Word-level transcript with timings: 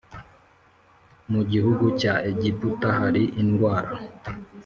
mu 1.31 1.41
gihugu 1.51 1.85
cya 1.99 2.13
Egiputa 2.31 2.87
hari 2.99 3.23
indwara 3.41 3.91